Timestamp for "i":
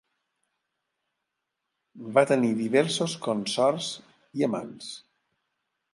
4.41-4.49